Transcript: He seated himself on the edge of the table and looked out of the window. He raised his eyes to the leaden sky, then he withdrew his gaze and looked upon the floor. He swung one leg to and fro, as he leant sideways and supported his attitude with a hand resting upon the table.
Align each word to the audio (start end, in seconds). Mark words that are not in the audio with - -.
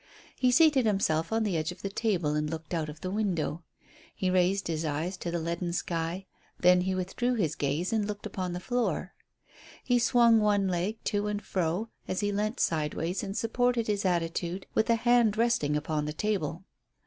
He 0.35 0.49
seated 0.49 0.87
himself 0.87 1.31
on 1.31 1.43
the 1.43 1.55
edge 1.55 1.71
of 1.71 1.83
the 1.83 1.89
table 1.89 2.33
and 2.33 2.49
looked 2.49 2.73
out 2.73 2.89
of 2.89 3.01
the 3.01 3.11
window. 3.11 3.61
He 4.15 4.31
raised 4.31 4.65
his 4.67 4.83
eyes 4.83 5.15
to 5.17 5.29
the 5.29 5.37
leaden 5.37 5.73
sky, 5.73 6.25
then 6.59 6.81
he 6.81 6.95
withdrew 6.95 7.35
his 7.35 7.53
gaze 7.53 7.93
and 7.93 8.07
looked 8.07 8.25
upon 8.25 8.53
the 8.53 8.59
floor. 8.59 9.13
He 9.83 9.99
swung 9.99 10.39
one 10.39 10.67
leg 10.67 10.97
to 11.03 11.27
and 11.27 11.39
fro, 11.39 11.89
as 12.07 12.21
he 12.21 12.31
leant 12.31 12.59
sideways 12.59 13.21
and 13.21 13.37
supported 13.37 13.85
his 13.85 14.03
attitude 14.03 14.65
with 14.73 14.89
a 14.89 14.95
hand 14.95 15.37
resting 15.37 15.77
upon 15.77 16.05
the 16.05 16.13
table. 16.13 16.63